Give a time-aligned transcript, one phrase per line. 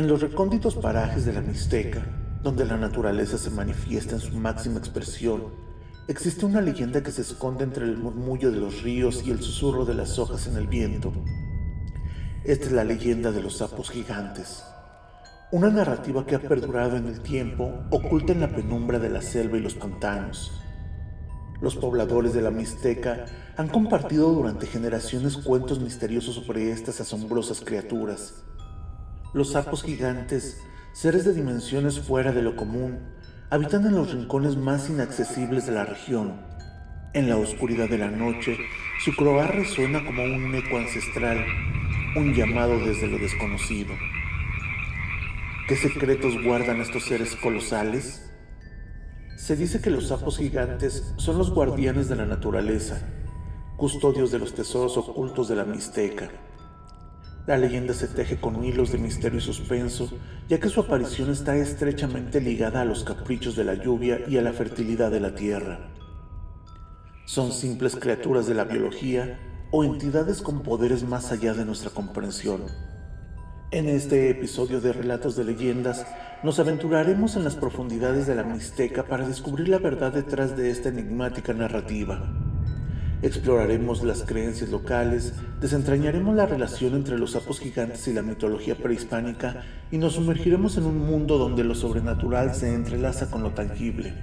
[0.00, 2.02] En los recónditos parajes de la Mixteca,
[2.42, 5.48] donde la naturaleza se manifiesta en su máxima expresión,
[6.08, 9.84] existe una leyenda que se esconde entre el murmullo de los ríos y el susurro
[9.84, 11.12] de las hojas en el viento.
[12.44, 14.64] Esta es la leyenda de los sapos gigantes,
[15.52, 19.58] una narrativa que ha perdurado en el tiempo, oculta en la penumbra de la selva
[19.58, 20.50] y los pantanos.
[21.60, 28.44] Los pobladores de la Mixteca han compartido durante generaciones cuentos misteriosos sobre estas asombrosas criaturas.
[29.32, 30.60] Los sapos gigantes,
[30.92, 32.98] seres de dimensiones fuera de lo común,
[33.48, 36.40] habitan en los rincones más inaccesibles de la región.
[37.12, 38.58] En la oscuridad de la noche,
[39.04, 41.44] su croar resuena como un eco ancestral,
[42.16, 43.94] un llamado desde lo desconocido.
[45.68, 48.28] ¿Qué secretos guardan estos seres colosales?
[49.36, 53.00] Se dice que los sapos gigantes son los guardianes de la naturaleza,
[53.76, 56.30] custodios de los tesoros ocultos de la Mixteca.
[57.46, 60.10] La leyenda se teje con hilos de misterio y suspenso,
[60.48, 64.42] ya que su aparición está estrechamente ligada a los caprichos de la lluvia y a
[64.42, 65.90] la fertilidad de la tierra.
[67.24, 69.38] Son simples criaturas de la biología
[69.70, 72.62] o entidades con poderes más allá de nuestra comprensión.
[73.70, 76.04] En este episodio de Relatos de Leyendas,
[76.42, 80.88] nos aventuraremos en las profundidades de la Mixteca para descubrir la verdad detrás de esta
[80.88, 82.39] enigmática narrativa.
[83.22, 89.62] Exploraremos las creencias locales, desentrañaremos la relación entre los sapos gigantes y la mitología prehispánica
[89.90, 94.14] y nos sumergiremos en un mundo donde lo sobrenatural se entrelaza con lo tangible.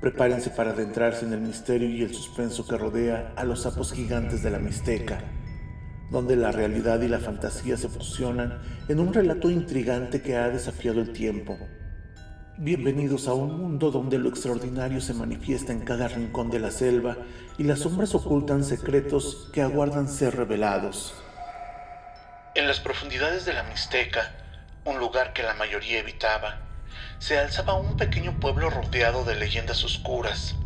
[0.00, 4.44] Prepárense para adentrarse en el misterio y el suspenso que rodea a los sapos gigantes
[4.44, 5.18] de la Mixteca,
[6.12, 11.00] donde la realidad y la fantasía se fusionan en un relato intrigante que ha desafiado
[11.00, 11.58] el tiempo.
[12.60, 17.16] Bienvenidos a un mundo donde lo extraordinario se manifiesta en cada rincón de la selva
[17.56, 21.14] y las sombras ocultan secretos que aguardan ser revelados.
[22.56, 24.34] En las profundidades de la Mixteca,
[24.84, 26.58] un lugar que la mayoría evitaba,
[27.20, 30.56] se alzaba un pequeño pueblo rodeado de leyendas oscuras.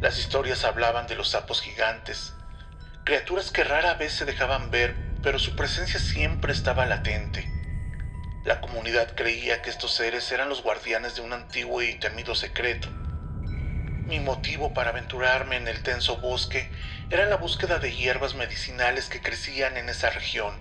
[0.00, 2.32] Las historias hablaban de los sapos gigantes,
[3.02, 7.47] criaturas que rara vez se dejaban ver, pero su presencia siempre estaba latente.
[8.44, 12.88] La comunidad creía que estos seres eran los guardianes de un antiguo y temido secreto.
[14.06, 16.70] Mi motivo para aventurarme en el denso bosque
[17.10, 20.54] era la búsqueda de hierbas medicinales que crecían en esa región.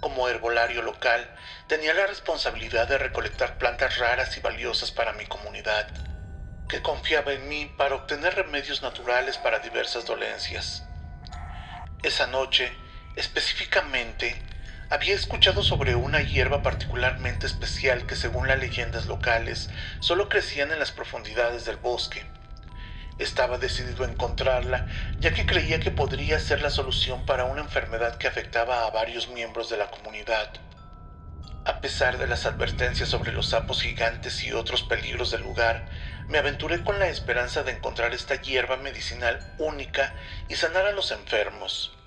[0.00, 1.28] Como herbolario local,
[1.66, 5.86] tenía la responsabilidad de recolectar plantas raras y valiosas para mi comunidad,
[6.68, 10.84] que confiaba en mí para obtener remedios naturales para diversas dolencias.
[12.02, 12.72] Esa noche,
[13.16, 14.40] específicamente,
[14.90, 19.68] había escuchado sobre una hierba particularmente especial que según las leyendas locales
[20.00, 22.24] solo crecían en las profundidades del bosque.
[23.18, 24.86] Estaba decidido a encontrarla,
[25.18, 29.28] ya que creía que podría ser la solución para una enfermedad que afectaba a varios
[29.28, 30.52] miembros de la comunidad.
[31.64, 35.84] A pesar de las advertencias sobre los sapos gigantes y otros peligros del lugar,
[36.28, 40.14] me aventuré con la esperanza de encontrar esta hierba medicinal única
[40.48, 41.97] y sanar a los enfermos.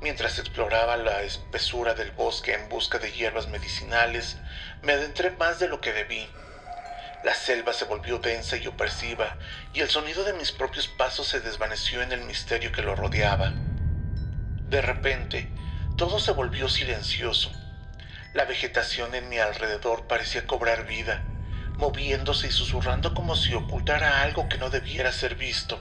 [0.00, 4.36] Mientras exploraba la espesura del bosque en busca de hierbas medicinales,
[4.82, 6.28] me adentré más de lo que debí.
[7.24, 9.36] La selva se volvió densa y opresiva,
[9.72, 13.52] y el sonido de mis propios pasos se desvaneció en el misterio que lo rodeaba.
[14.68, 15.48] De repente,
[15.96, 17.50] todo se volvió silencioso.
[18.34, 21.22] La vegetación en mi alrededor parecía cobrar vida,
[21.78, 25.80] moviéndose y susurrando como si ocultara algo que no debiera ser visto.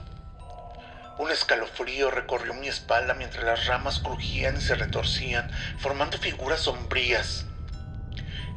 [1.17, 7.45] Un escalofrío recorrió mi espalda mientras las ramas crujían y se retorcían, formando figuras sombrías.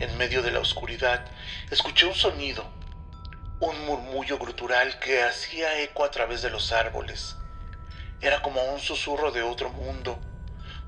[0.00, 1.24] En medio de la oscuridad,
[1.70, 2.68] escuché un sonido,
[3.60, 7.36] un murmullo grutural que hacía eco a través de los árboles.
[8.20, 10.18] Era como un susurro de otro mundo,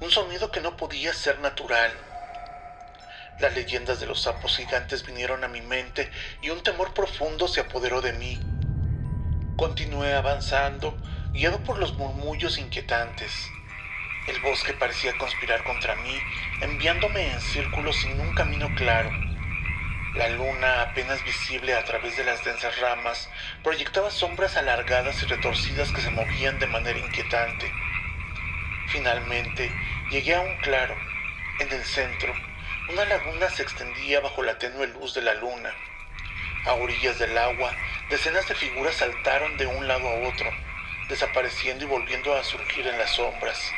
[0.01, 1.93] un sonido que no podía ser natural.
[3.39, 6.11] Las leyendas de los sapos gigantes vinieron a mi mente
[6.43, 8.41] y un temor profundo se apoderó de mí.
[9.57, 10.97] Continué avanzando,
[11.33, 13.33] guiado por los murmullos inquietantes.
[14.27, 16.19] El bosque parecía conspirar contra mí,
[16.61, 19.11] enviándome en círculos sin un camino claro.
[20.15, 23.31] La luna, apenas visible a través de las densas ramas,
[23.63, 27.73] proyectaba sombras alargadas y retorcidas que se movían de manera inquietante.
[28.89, 29.71] Finalmente,
[30.11, 30.97] llegué a un claro.
[31.61, 32.35] En el centro,
[32.89, 35.73] una laguna se extendía bajo la tenue luz de la luna.
[36.67, 37.73] A orillas del agua,
[38.11, 40.51] decenas de figuras saltaron de un lado a otro,
[41.11, 43.75] desapareciendo y volviendo a surgir en las sombras.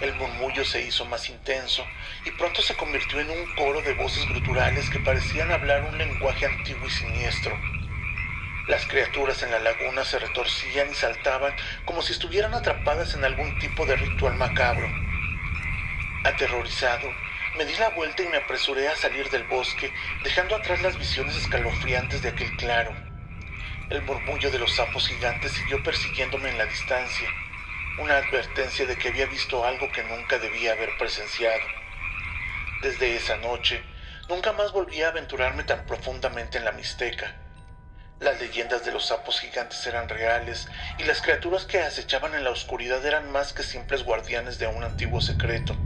[0.00, 1.86] El murmullo se hizo más intenso
[2.24, 6.46] y pronto se convirtió en un coro de voces gruturales que parecían hablar un lenguaje
[6.46, 7.58] antiguo y siniestro.
[8.66, 11.54] Las criaturas en la laguna se retorcían y saltaban
[11.84, 14.90] como si estuvieran atrapadas en algún tipo de ritual macabro.
[16.24, 17.12] Aterrorizado,
[17.54, 19.92] Me di la vuelta y me apresuré a salir del bosque,
[20.22, 23.11] dejando atrás las visiones escalofriantes de aquel claro.
[23.90, 27.28] El murmullo de los sapos gigantes siguió persiguiéndome en la distancia,
[27.98, 31.62] una advertencia de que había visto algo que nunca debía haber presenciado.
[32.80, 33.84] Desde esa noche,
[34.28, 37.32] nunca más volví a aventurarme tan profundamente en la Mixteca.
[38.18, 40.68] Las leyendas de los sapos gigantes eran reales
[40.98, 44.84] y las criaturas que acechaban en la oscuridad eran más que simples guardianes de un
[44.84, 45.76] antiguo secreto.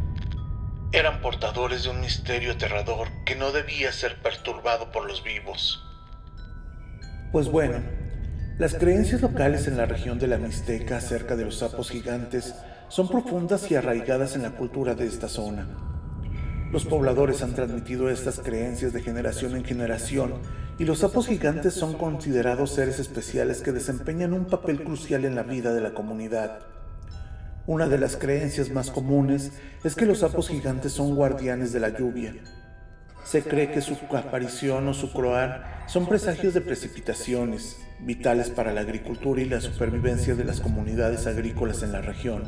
[0.93, 5.86] Eran portadores de un misterio aterrador que no debía ser perturbado por los vivos.
[7.37, 7.81] Pues bueno,
[8.59, 12.55] las creencias locales en la región de la Mixteca acerca de los sapos gigantes
[12.89, 15.67] son profundas y arraigadas en la cultura de esta zona.
[16.73, 20.33] Los pobladores han transmitido estas creencias de generación en generación
[20.79, 25.43] y los sapos gigantes son considerados seres especiales que desempeñan un papel crucial en la
[25.43, 26.61] vida de la comunidad.
[27.67, 29.53] Una de las creencias más comunes
[29.85, 32.33] es que los sapos gigantes son guardianes de la lluvia.
[33.27, 38.83] Se cree que su aparición o su croar son presagios de precipitaciones, vitales para la
[38.83, 42.45] agricultura y la supervivencia de las comunidades agrícolas en la región.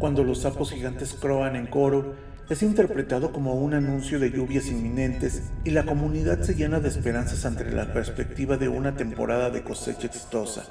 [0.00, 2.16] Cuando los sapos gigantes croan en coro,
[2.50, 7.46] es interpretado como un anuncio de lluvias inminentes y la comunidad se llena de esperanzas
[7.46, 10.64] ante la perspectiva de una temporada de cosecha exitosa.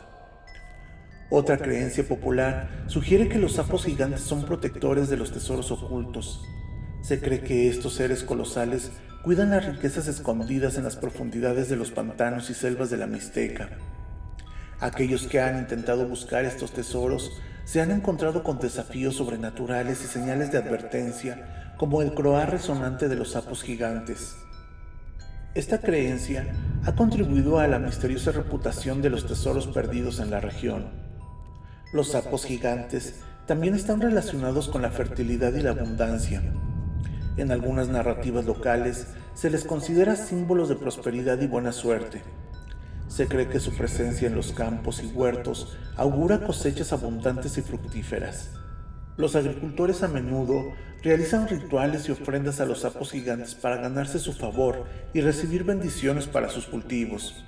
[1.30, 6.44] Otra creencia popular sugiere que los sapos gigantes son protectores de los tesoros ocultos.
[7.02, 8.92] Se cree que estos seres colosales
[9.24, 13.70] cuidan las riquezas escondidas en las profundidades de los pantanos y selvas de la Mixteca.
[14.82, 17.32] Aquellos que han intentado buscar estos tesoros
[17.64, 23.16] se han encontrado con desafíos sobrenaturales y señales de advertencia, como el croar resonante de
[23.16, 24.36] los sapos gigantes.
[25.56, 26.54] Esta creencia
[26.84, 30.90] ha contribuido a la misteriosa reputación de los tesoros perdidos en la región.
[31.94, 36.42] Los sapos gigantes también están relacionados con la fertilidad y la abundancia.
[37.36, 42.22] En algunas narrativas locales se les considera símbolos de prosperidad y buena suerte.
[43.08, 48.52] Se cree que su presencia en los campos y huertos augura cosechas abundantes y fructíferas.
[49.18, 50.64] Los agricultores a menudo
[51.04, 56.28] realizan rituales y ofrendas a los sapos gigantes para ganarse su favor y recibir bendiciones
[56.28, 57.44] para sus cultivos.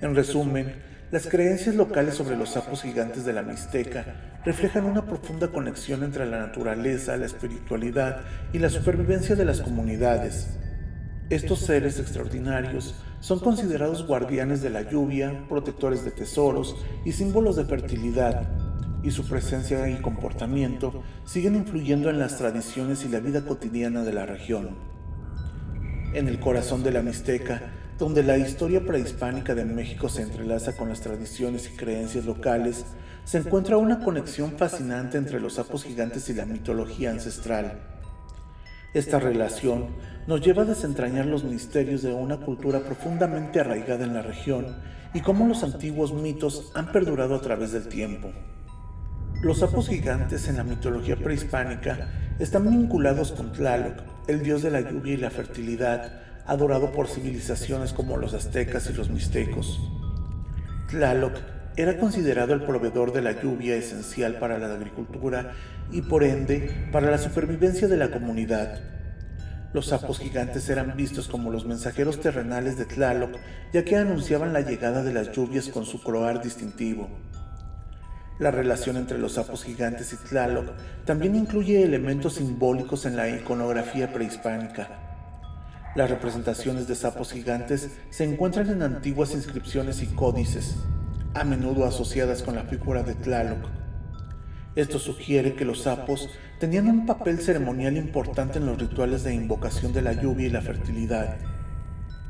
[0.00, 0.74] En resumen,
[1.14, 6.26] las creencias locales sobre los sapos gigantes de la Mixteca reflejan una profunda conexión entre
[6.26, 8.22] la naturaleza, la espiritualidad
[8.52, 10.58] y la supervivencia de las comunidades.
[11.30, 16.74] Estos seres extraordinarios son considerados guardianes de la lluvia, protectores de tesoros
[17.04, 18.48] y símbolos de fertilidad,
[19.04, 24.14] y su presencia y comportamiento siguen influyendo en las tradiciones y la vida cotidiana de
[24.14, 24.70] la región.
[26.12, 30.88] En el corazón de la Mixteca donde la historia prehispánica de México se entrelaza con
[30.88, 32.84] las tradiciones y creencias locales,
[33.24, 37.80] se encuentra una conexión fascinante entre los sapos gigantes y la mitología ancestral.
[38.92, 39.88] Esta relación
[40.26, 44.76] nos lleva a desentrañar los misterios de una cultura profundamente arraigada en la región
[45.12, 48.30] y cómo los antiguos mitos han perdurado a través del tiempo.
[49.42, 52.08] Los sapos gigantes en la mitología prehispánica
[52.38, 57.92] están vinculados con Tlaloc, el dios de la lluvia y la fertilidad, adorado por civilizaciones
[57.92, 59.80] como los aztecas y los mixtecos.
[60.90, 61.38] Tlaloc
[61.76, 65.52] era considerado el proveedor de la lluvia esencial para la agricultura
[65.90, 68.80] y por ende para la supervivencia de la comunidad.
[69.72, 73.32] Los sapos gigantes eran vistos como los mensajeros terrenales de Tlaloc,
[73.72, 77.08] ya que anunciaban la llegada de las lluvias con su croar distintivo.
[78.38, 80.70] La relación entre los sapos gigantes y Tlaloc
[81.04, 85.03] también incluye elementos simbólicos en la iconografía prehispánica.
[85.94, 90.74] Las representaciones de sapos gigantes se encuentran en antiguas inscripciones y códices,
[91.34, 93.68] a menudo asociadas con la figura de Tlaloc.
[94.74, 99.92] Esto sugiere que los sapos tenían un papel ceremonial importante en los rituales de invocación
[99.92, 101.36] de la lluvia y la fertilidad.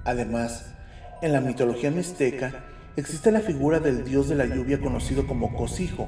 [0.04, 0.74] Además,
[1.22, 2.66] en la mitología mixteca
[2.96, 6.06] existe la figura del dios de la lluvia conocido como Cosijo,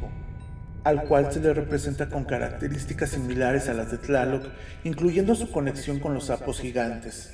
[0.85, 4.45] al cual se le representa con características similares a las de Tlaloc,
[4.85, 7.33] incluyendo su conexión con los sapos gigantes.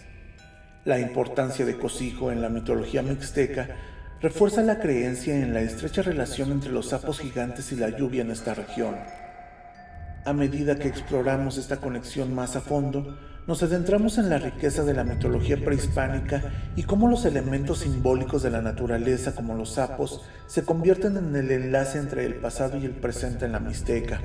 [0.85, 3.69] La importancia de Cosijo en la mitología mixteca
[4.21, 8.33] refuerza la creencia en la estrecha relación entre los sapos gigantes y la lluvia en
[8.33, 8.97] esta región.
[10.25, 14.95] A medida que exploramos esta conexión más a fondo, nos adentramos en la riqueza de
[14.95, 16.43] la mitología prehispánica
[16.75, 21.53] y cómo los elementos simbólicos de la naturaleza como los sapos se convierten en el
[21.53, 24.21] enlace entre el pasado y el presente en la Mixteca.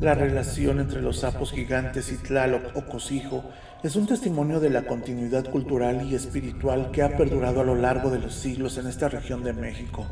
[0.00, 3.50] La relación entre los sapos gigantes y Tlaloc o Cosijo
[3.82, 8.10] es un testimonio de la continuidad cultural y espiritual que ha perdurado a lo largo
[8.10, 10.06] de los siglos en esta región de México.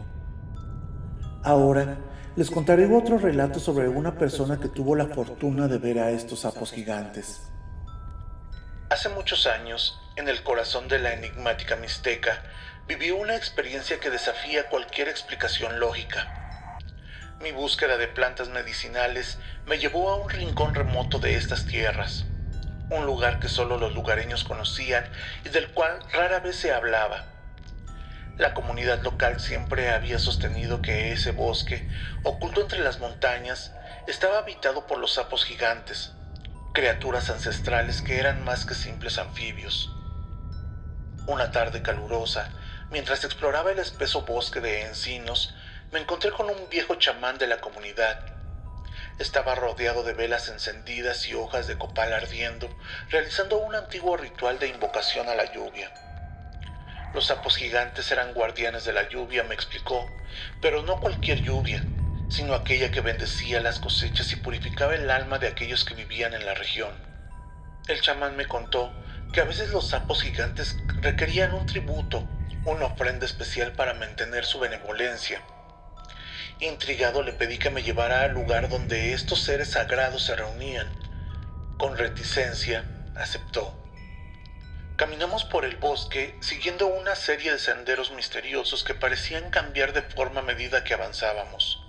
[1.42, 1.98] Ahora
[2.34, 6.40] les contaré otro relato sobre una persona que tuvo la fortuna de ver a estos
[6.40, 7.42] sapos gigantes.
[8.88, 12.42] Hace muchos años, en el corazón de la enigmática Mixteca,
[12.88, 16.43] viví una experiencia que desafía cualquier explicación lógica.
[17.44, 19.36] Mi búsqueda de plantas medicinales
[19.66, 22.24] me llevó a un rincón remoto de estas tierras,
[22.88, 25.06] un lugar que solo los lugareños conocían
[25.44, 27.22] y del cual rara vez se hablaba.
[28.38, 31.86] La comunidad local siempre había sostenido que ese bosque,
[32.22, 33.72] oculto entre las montañas,
[34.06, 36.12] estaba habitado por los sapos gigantes,
[36.72, 39.90] criaturas ancestrales que eran más que simples anfibios.
[41.26, 42.48] Una tarde calurosa,
[42.88, 45.54] mientras exploraba el espeso bosque de encinos,
[45.94, 48.18] me encontré con un viejo chamán de la comunidad.
[49.20, 52.68] Estaba rodeado de velas encendidas y hojas de copal ardiendo,
[53.10, 55.94] realizando un antiguo ritual de invocación a la lluvia.
[57.12, 60.10] Los sapos gigantes eran guardianes de la lluvia, me explicó,
[60.60, 61.80] pero no cualquier lluvia,
[62.28, 66.44] sino aquella que bendecía las cosechas y purificaba el alma de aquellos que vivían en
[66.44, 66.92] la región.
[67.86, 68.92] El chamán me contó
[69.32, 72.26] que a veces los sapos gigantes requerían un tributo,
[72.64, 75.40] una ofrenda especial para mantener su benevolencia.
[76.64, 80.88] Intrigado le pedí que me llevara al lugar donde estos seres sagrados se reunían.
[81.76, 83.78] Con reticencia, aceptó.
[84.96, 90.40] Caminamos por el bosque siguiendo una serie de senderos misteriosos que parecían cambiar de forma
[90.40, 91.84] a medida que avanzábamos.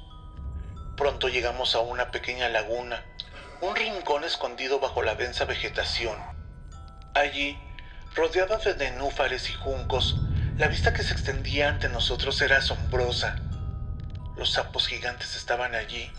[0.98, 3.02] Pronto llegamos a una pequeña laguna,
[3.62, 6.20] un rincón escondido bajo la densa vegetación.
[7.14, 7.58] Allí,
[8.14, 10.18] rodeada de nenúfares y juncos,
[10.58, 13.40] la vista que se extendía ante nosotros era asombrosa.
[14.36, 16.12] Los sapos gigantes estaban allí,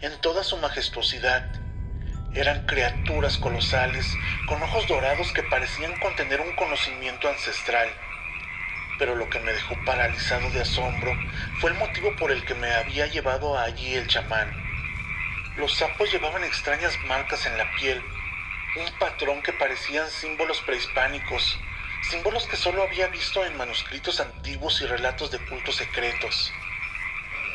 [0.00, 1.44] en toda su majestuosidad.
[2.34, 4.16] Eran criaturas colosales,
[4.46, 7.94] con ojos dorados que parecían contener un conocimiento ancestral
[8.98, 11.16] pero lo que me dejó paralizado de asombro
[11.58, 14.52] fue el motivo por el que me había llevado allí el chamán.
[15.56, 18.02] Los sapos llevaban extrañas marcas en la piel,
[18.76, 21.60] un patrón que parecían símbolos prehispánicos,
[22.02, 26.52] símbolos que solo había visto en manuscritos antiguos y relatos de cultos secretos.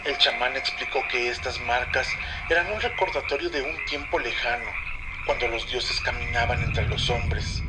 [0.03, 4.75] El chamán explicó que estas marcas eran un recordatorio de un tiempo lejano,
[5.25, 7.63] cuando los dioses caminaban entre los hombres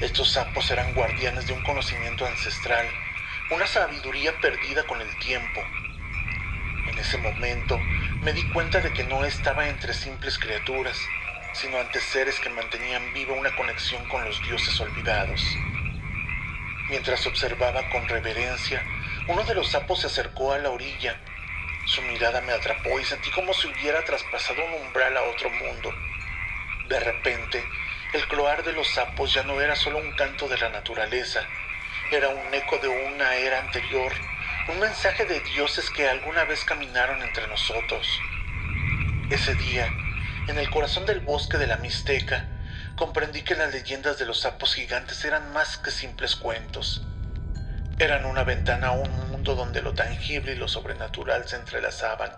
[0.00, 2.92] estos sapos eran guardianes de un conocimiento ancestral,
[3.48, 5.64] una sabiduría perdida con el tiempo.
[6.86, 7.86] En ese momento
[8.20, 11.12] me di cuenta de que no estaba entre simples criaturas,
[11.52, 15.60] sino ante seres que mantenían viva una conexión con los dioses olvidados.
[16.88, 18.84] Mientras observaba con reverencia,
[19.28, 21.18] uno de los sapos se acercó a la orilla.
[21.84, 25.94] Su mirada me atrapó y sentí como si hubiera traspasado un umbral a otro mundo.
[26.88, 27.68] De repente,
[28.12, 31.46] el cloar de los sapos ya no era solo un canto de la naturaleza,
[32.10, 34.12] era un eco de una era anterior,
[34.68, 38.22] un mensaje de dioses que alguna vez caminaron entre nosotros.
[39.30, 39.92] Ese día,
[40.46, 42.44] en el corazón del bosque de la Mixteca,
[42.96, 47.06] comprendí que las leyendas de los sapos gigantes eran más que simples cuentos.
[47.98, 52.30] Eran una ventana a un donde lo tangible y lo sobrenatural se entrelazaban,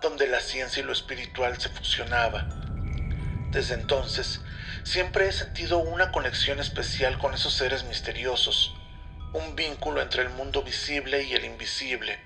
[0.00, 3.50] donde la ciencia y lo espiritual se fusionaban.
[3.50, 4.40] Desde entonces,
[4.82, 8.74] siempre he sentido una conexión especial con esos seres misteriosos,
[9.34, 12.18] un vínculo entre el mundo visible y el invisible,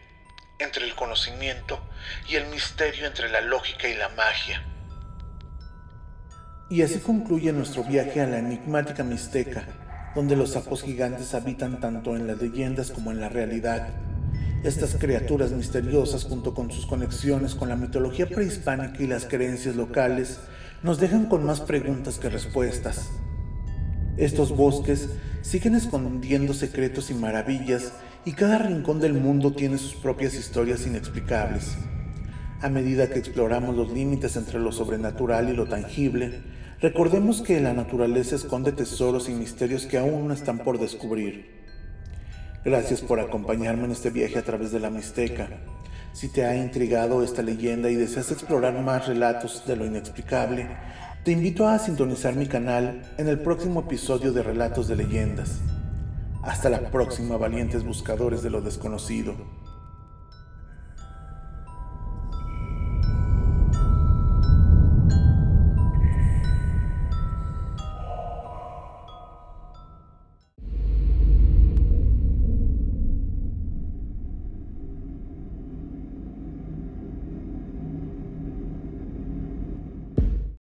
[0.59, 1.81] entre el conocimiento
[2.29, 4.63] y el misterio entre la lógica y la magia.
[6.71, 9.67] Y así concluye nuestro viaje a la enigmática Mixteca,
[10.15, 13.89] donde los sapos gigantes habitan tanto en las leyendas como en la realidad.
[14.65, 20.41] Estas criaturas misteriosas, junto con sus conexiones con la mitología prehispánica y las creencias locales,
[20.83, 23.11] nos dejan con más preguntas que respuestas.
[24.17, 25.11] Estos bosques
[25.43, 27.93] siguen escondiendo secretos y maravillas
[28.25, 31.77] y cada rincón del mundo tiene sus propias historias inexplicables.
[32.63, 36.41] A medida que exploramos los límites entre lo sobrenatural y lo tangible,
[36.81, 41.64] recordemos que la naturaleza esconde tesoros y misterios que aún no están por descubrir.
[42.65, 45.49] Gracias por acompañarme en este viaje a través de la Mixteca.
[46.15, 50.67] Si te ha intrigado esta leyenda y deseas explorar más relatos de lo inexplicable,
[51.25, 55.61] te invito a sintonizar mi canal en el próximo episodio de Relatos de Leyendas.
[56.43, 59.35] Hasta la próxima, valientes buscadores de lo desconocido.